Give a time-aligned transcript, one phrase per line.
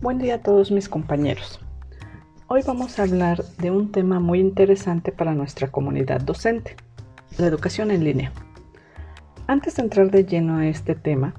[0.00, 1.58] Buen día a todos mis compañeros.
[2.46, 6.76] Hoy vamos a hablar de un tema muy interesante para nuestra comunidad docente,
[7.36, 8.32] la educación en línea.
[9.48, 11.34] Antes de entrar de lleno a este tema,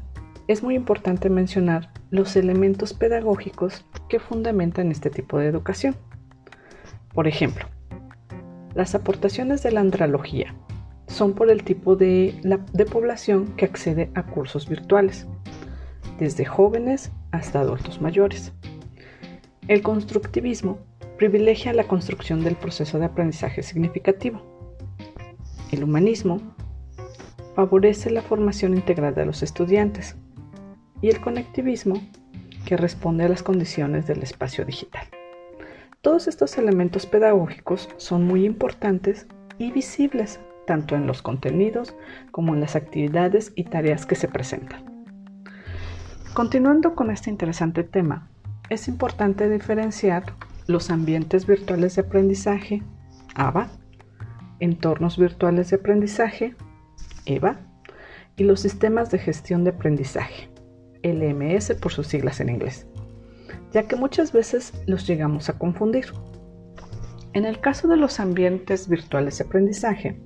[0.50, 5.96] es muy importante mencionar los elementos pedagógicos que fundamentan este tipo de educación.
[7.14, 7.66] Por ejemplo,
[8.76, 10.54] las aportaciones de la andralogía
[11.08, 12.38] son por el tipo de,
[12.74, 15.28] de población que accede a cursos virtuales,
[16.20, 18.54] desde jóvenes hasta adultos mayores.
[19.68, 20.80] El constructivismo
[21.18, 24.42] privilegia la construcción del proceso de aprendizaje significativo.
[25.72, 26.42] El humanismo
[27.56, 30.16] favorece la formación integral de los estudiantes
[31.02, 32.02] y el conectivismo
[32.66, 35.06] que responde a las condiciones del espacio digital.
[36.02, 39.28] Todos estos elementos pedagógicos son muy importantes
[39.58, 41.96] y visibles tanto en los contenidos
[42.32, 44.89] como en las actividades y tareas que se presentan.
[46.40, 48.30] Continuando con este interesante tema,
[48.70, 50.24] es importante diferenciar
[50.68, 52.82] los ambientes virtuales de aprendizaje,
[53.36, 53.68] ABA,
[54.62, 56.56] entornos virtuales de aprendizaje,
[57.26, 57.60] EVA,
[58.38, 60.50] y los sistemas de gestión de aprendizaje,
[61.04, 62.88] LMS por sus siglas en inglés,
[63.74, 66.06] ya que muchas veces los llegamos a confundir.
[67.34, 70.22] En el caso de los ambientes virtuales de aprendizaje,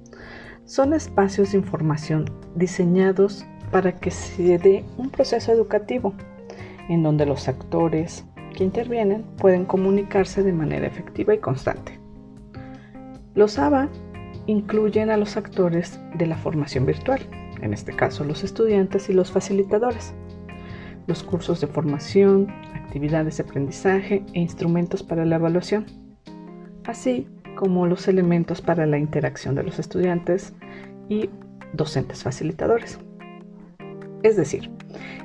[0.66, 6.14] son espacios de información diseñados para que se dé un proceso educativo
[6.90, 8.24] en donde los actores
[8.56, 12.00] que intervienen pueden comunicarse de manera efectiva y constante.
[13.34, 13.90] Los ABA
[14.46, 17.22] incluyen a los actores de la formación virtual,
[17.64, 20.14] en este caso los estudiantes y los facilitadores,
[21.08, 25.88] los cursos de formación, actividades de aprendizaje e instrumentos para la evaluación,
[26.86, 30.54] así como los elementos para la interacción de los estudiantes
[31.10, 31.32] y
[31.74, 33.00] docentes facilitadores
[34.24, 34.72] es decir,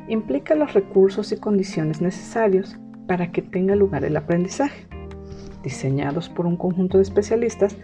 [0.09, 4.87] implica los recursos y condiciones necesarios para que tenga lugar el aprendizaje,
[5.63, 7.77] diseñados por un conjunto de especialistas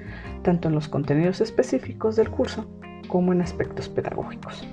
[0.42, 2.68] tanto en los contenidos específicos del curso
[3.08, 4.66] como en aspectos pedagógicos.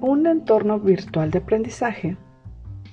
[0.00, 2.16] Un entorno virtual de aprendizaje,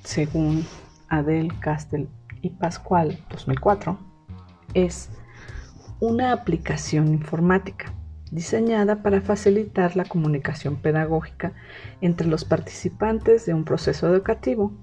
[0.03, 0.65] según
[1.09, 2.09] Adel Castel
[2.41, 3.97] y Pascual 2004,
[4.73, 5.09] es
[5.99, 7.93] una aplicación informática
[8.31, 11.53] diseñada para facilitar la comunicación pedagógica
[12.01, 14.73] entre los participantes de un proceso educativo,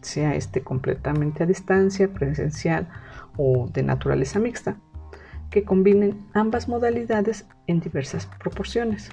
[0.00, 2.88] sea este completamente a distancia, presencial
[3.36, 4.76] o de naturaleza mixta,
[5.50, 9.10] que combinen ambas modalidades en diversas proporciones.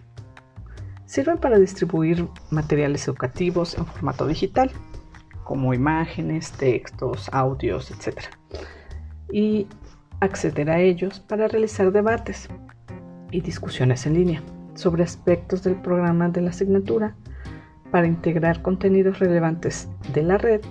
[1.05, 4.71] Sirven para distribuir materiales educativos en formato digital,
[5.43, 8.19] como imágenes, textos, audios, etc.
[9.31, 9.67] Y
[10.19, 12.47] acceder a ellos para realizar debates,
[13.31, 14.43] y discusiones en línea
[14.75, 17.15] sobre aspectos del programa de la asignatura
[17.91, 20.61] para integrar contenidos relevantes de la red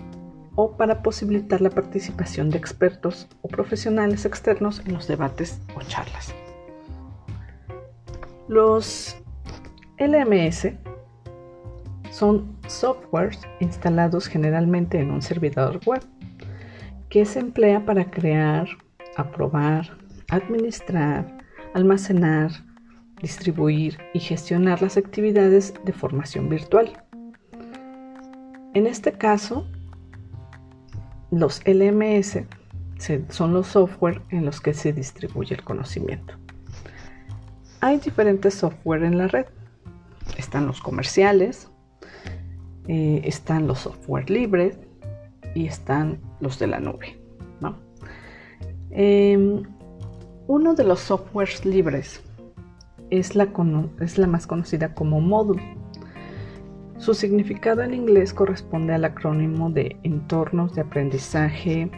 [0.55, 6.35] o para posibilitar la participación de expertos o profesionales externos en los debates o charlas.
[8.49, 9.17] Los
[9.99, 10.73] LMS
[12.11, 16.03] son softwares instalados generalmente en un servidor web
[17.09, 18.67] que se emplea para crear,
[19.17, 19.97] aprobar,
[20.29, 21.38] administrar,
[21.79, 22.51] almacenar,
[23.21, 27.05] distribuir y gestionar las actividades de formación virtual.
[28.75, 29.67] En este caso,
[31.31, 32.45] los LMS
[33.29, 36.35] son los software en los que se distribuye el conocimiento.
[37.81, 39.47] Hay diferentes software en la red.
[40.37, 41.71] Están los comerciales,
[42.89, 44.79] eh, están los software libres
[45.55, 47.19] y están los de la nube.
[48.91, 49.63] Em,
[50.49, 52.23] uno de los softwares libres
[53.11, 53.49] es la,
[54.01, 55.63] es la más conocida como Moodle.
[56.97, 61.91] Su significado en inglés corresponde al acrónimo de Entornos de Aprendizaje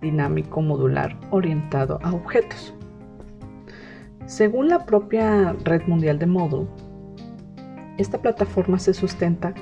[0.00, 2.72] Dinámico Modular Orientado a Objetos.
[4.24, 6.68] Según la propia Red Mundial de Moodle,
[7.98, 9.52] esta plataforma se sustenta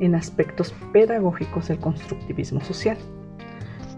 [0.00, 2.98] en aspectos pedagógicos del constructivismo social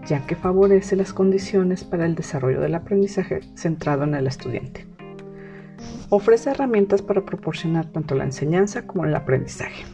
[0.09, 4.87] ya que favorece las condiciones para el desarrollo del aprendizaje centrado en el estudiante.
[6.09, 9.85] Ofrece herramientas para proporcionar tanto la enseñanza como el aprendizaje.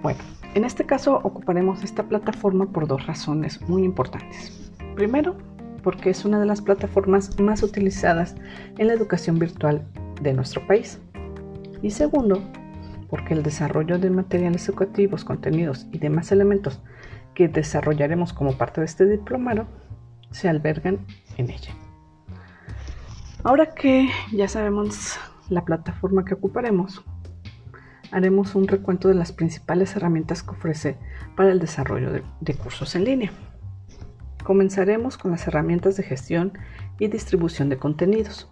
[0.00, 0.20] Bueno,
[0.54, 4.70] en este caso ocuparemos esta plataforma por dos razones muy importantes.
[4.94, 5.36] Primero,
[5.82, 8.36] porque es una de las plataformas más utilizadas
[8.78, 9.84] en la educación virtual
[10.22, 11.00] de nuestro país.
[11.82, 12.40] Y segundo,
[13.10, 16.80] porque el desarrollo de materiales educativos, contenidos y demás elementos
[17.38, 19.68] que desarrollaremos como parte de este diplomado
[20.32, 21.06] se albergan
[21.36, 21.72] en ella.
[23.44, 25.16] Ahora que ya sabemos
[25.48, 27.04] la plataforma que ocuparemos,
[28.10, 30.98] haremos un recuento de las principales herramientas que ofrece
[31.36, 33.30] para el desarrollo de, cursos en línea.
[34.42, 36.54] Comenzaremos con las herramientas de gestión
[36.98, 38.50] y distribución de contenidos.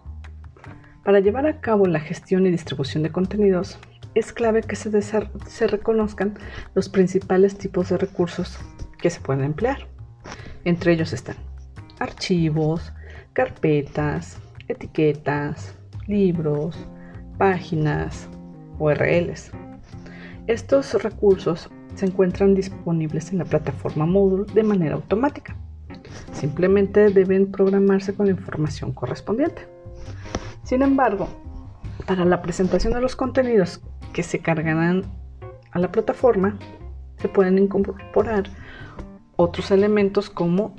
[1.02, 3.80] Para llevar a cabo la gestión y distribución de contenidos,
[4.14, 6.38] es clave que se, reconozcan
[6.74, 8.60] los principales tipos de recursos
[8.98, 9.88] que se pueden emplear.
[10.64, 11.36] Entre ellos están
[11.98, 12.92] archivos,
[13.32, 14.38] carpetas,
[14.68, 15.76] etiquetas,
[16.06, 16.76] libros,
[17.38, 18.28] páginas,
[18.78, 19.50] URLs.
[20.46, 25.56] Estos recursos se encuentran disponibles en la plataforma Moodle de manera automática.
[26.32, 29.66] Simplemente deben programarse con la información correspondiente.
[30.62, 31.28] Sin embargo,
[32.06, 33.80] para la presentación de los contenidos
[34.12, 35.04] que se cargarán
[35.72, 36.58] a la plataforma,
[37.18, 38.44] se pueden incorporar
[39.36, 40.74] otros elementos como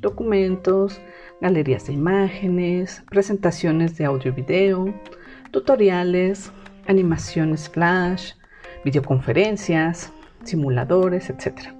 [0.00, 1.00] documentos,
[1.40, 4.94] galerías de imágenes, presentaciones de audio y video,
[5.50, 6.50] tutoriales,
[6.86, 8.32] animaciones flash,
[8.84, 10.12] videoconferencias,
[10.44, 11.74] simuladores, etc.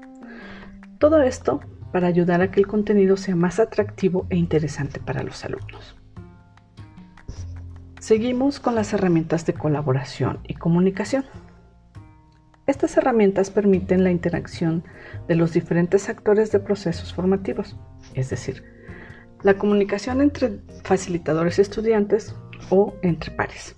[0.98, 1.60] Todo esto
[1.92, 5.96] para ayudar a que el contenido sea más atractivo e interesante para los alumnos.
[7.98, 11.24] Seguimos con las herramientas de colaboración y comunicación.
[12.68, 14.84] Estas herramientas permiten la interacción
[15.26, 17.78] de los diferentes actores de procesos formativos,
[18.12, 18.62] es decir,
[19.42, 22.36] la comunicación entre facilitadores y estudiantes
[22.68, 23.74] o entre pares.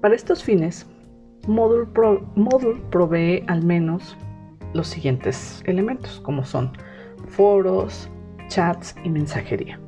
[0.00, 0.86] Para estos fines,
[1.48, 1.86] Moodle,
[2.88, 4.16] provee al menos
[4.72, 6.70] los siguientes elementos, como son
[7.30, 8.08] foros,
[8.46, 9.80] chats y mensajería.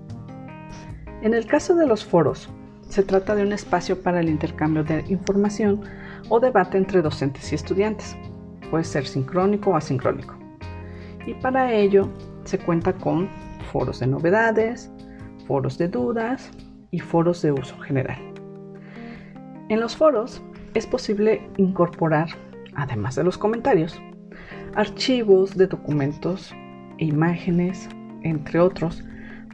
[1.23, 2.49] En el caso de los foros,
[2.89, 5.85] se trata de un espacio para el intercambio de información
[6.29, 8.17] o debate entre docentes y estudiantes.
[8.71, 10.35] Puede ser sincrónico o asincrónico.
[11.27, 12.09] Y para ello
[12.45, 13.29] se cuenta con
[13.73, 14.91] foros de novedades,
[15.47, 16.51] foros de dudas
[16.91, 18.19] y foros de uso general.
[19.69, 20.43] En los foros
[20.75, 22.29] es posible incorporar,
[22.75, 24.01] además de los comentarios,
[24.75, 26.55] archivos de documentos
[26.99, 27.89] e imágenes,
[28.23, 29.05] entre otros,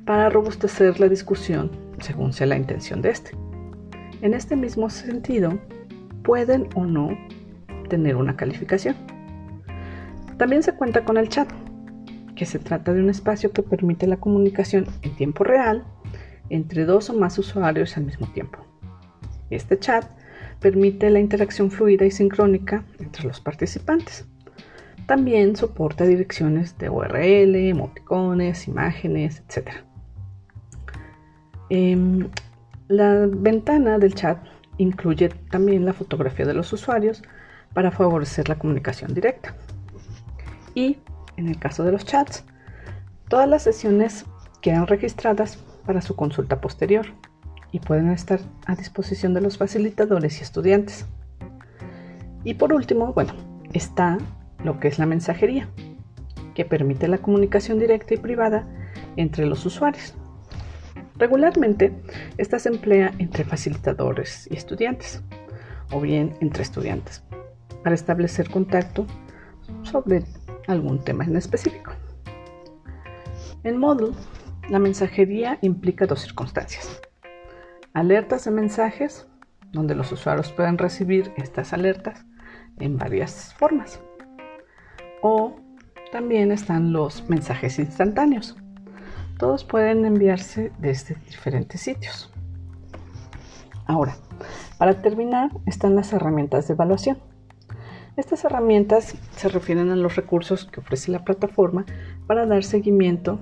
[0.05, 3.31] para robustecer la discusión según sea la intención de este.
[4.21, 5.59] En este mismo sentido,
[6.25, 7.17] pueden o no
[7.89, 8.97] tener una calificación.
[10.37, 11.49] También se cuenta con el chat,
[12.35, 15.85] que se trata de un espacio que permite la comunicación en tiempo real
[16.51, 18.59] entre dos o más usuarios al mismo tiempo.
[19.51, 20.05] Este chat
[20.61, 24.27] permite la interacción fluida y sincrónica entre los participantes.
[25.07, 29.71] También soporta direcciones de URL, emoticones, imágenes, etc.
[31.69, 32.29] Em,
[32.89, 34.39] la ventana del chat
[34.79, 37.23] incluye también la fotografía de los usuarios
[37.73, 39.55] para favorecer la comunicación directa.
[40.75, 40.99] Y
[41.37, 42.45] en el caso de los chats,
[43.29, 44.25] todas las sesiones
[44.61, 47.07] quedan registradas para su consulta posterior
[47.73, 51.07] y pueden estar a disposición de los facilitadores y estudiantes.
[52.45, 53.35] Y por último, bueno,
[53.73, 54.19] está
[54.63, 55.69] lo que es la mensajería,
[56.55, 58.67] que permite la comunicación directa y privada
[59.17, 60.15] entre los usuarios.
[61.17, 61.93] Regularmente,
[62.39, 65.23] esta se emplea entre facilitadores y estudiantes,
[65.93, 67.23] o bien entre estudiantes,
[67.83, 69.07] para establecer contacto
[69.83, 70.25] sobre
[70.67, 71.93] algún tema en específico.
[73.63, 74.13] En Moodle,
[74.69, 77.01] la mensajería implica dos circunstancias
[77.95, 79.27] alertas de mensajes,
[79.73, 82.27] donde los usuarios pueden recibir estas alertas
[82.79, 84.01] en varias formas.
[85.23, 85.57] O
[86.13, 88.57] también están los mensajes instantáneos.
[89.39, 92.33] Todos pueden enviarse desde diferentes sitios.
[93.87, 94.17] Ahora,
[94.79, 97.19] para terminar, están las herramientas de evaluación.
[98.17, 101.85] Estas herramientas se refieren a los recursos que ofrece la plataforma
[102.27, 103.41] para dar seguimiento,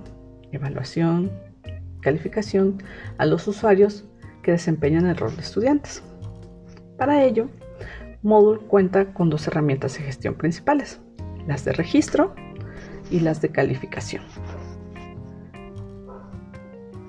[0.51, 1.31] evaluación,
[2.01, 2.81] calificación
[3.17, 4.05] a los usuarios
[4.41, 6.03] que desempeñan el rol de estudiantes.
[6.97, 7.49] Para ello,
[8.23, 10.99] Moodle cuenta con dos herramientas de gestión principales,
[11.47, 12.33] las de registro
[13.11, 14.23] y las de calificación.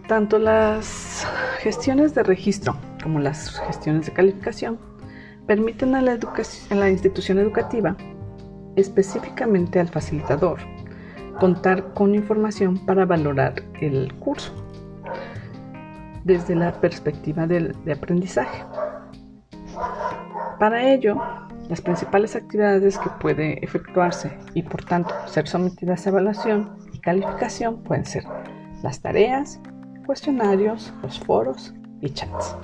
[0.07, 1.27] Tanto las
[1.61, 4.79] gestiones de registro como las gestiones de calificación
[5.47, 6.19] permiten a la,
[6.71, 7.97] a la institución educativa,
[8.77, 10.59] específicamente al facilitador,
[11.39, 14.53] contar con información para valorar el curso
[16.25, 18.65] desde la perspectiva de aprendizaje.
[20.59, 21.21] Para ello,
[21.69, 27.83] las principales actividades que puede efectuarse y por tanto ser sometidas a evaluación y calificación
[27.83, 28.25] pueden ser
[28.83, 29.61] las tareas,
[30.05, 32.57] cuestionarios, los foros y chats.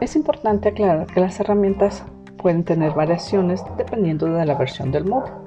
[0.00, 2.02] Es importante aclarar que las herramientas
[2.38, 5.44] pueden tener variaciones dependiendo de la versión del módulo.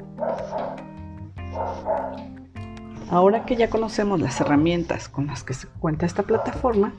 [3.09, 6.93] Ahora que ya conocemos las herramientas con las que se cuenta esta plataforma,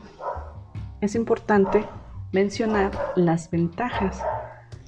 [1.00, 1.84] es importante
[2.32, 4.22] mencionar las ventajas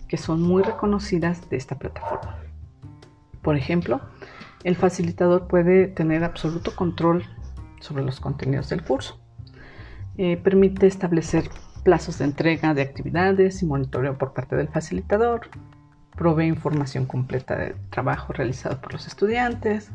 [0.07, 2.37] que son muy reconocidas de esta plataforma.
[3.43, 4.01] Por ejemplo,
[4.65, 7.25] el facilitador puede tener absoluto control
[7.81, 9.21] sobre los contenidos del curso.
[10.17, 11.49] Eh, permite establecer
[11.85, 15.49] plazos de entrega de actividades y monitoreo por parte del facilitador.
[16.17, 19.91] Provee información completa del trabajo realizado por los estudiantes.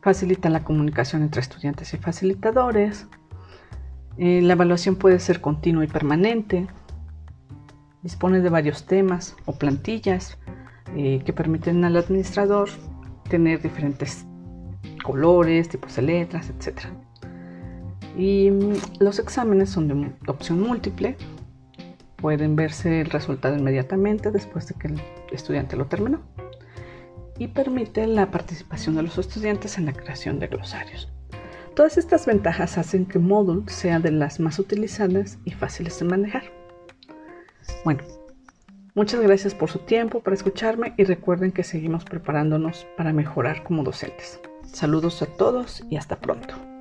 [0.00, 3.08] Facilita la comunicación entre estudiantes y facilitadores.
[4.16, 6.68] Eh, la evaluación puede ser continua y permanente.
[8.02, 10.38] Dispone de varios temas o plantillas
[10.96, 12.68] eh, que permiten al administrador
[13.28, 14.26] tener diferentes
[15.02, 16.86] colores, tipos de letras, etc.
[18.16, 21.16] Y mm, los exámenes son de opción múltiple.
[22.16, 26.20] Pueden verse el resultado inmediatamente después de que el estudiante lo terminó.
[27.38, 31.10] Y permite la participación de los estudiantes en la creación de glosarios.
[31.74, 36.42] Todas estas ventajas hacen que Moodle sea de las más utilizadas y fáciles de manejar.
[37.84, 38.02] Bueno,
[38.94, 43.82] muchas gracias por su tiempo, por escucharme y recuerden que seguimos preparándonos para mejorar como
[43.82, 44.38] docentes.
[44.64, 46.71] Saludos a todos y hasta pronto.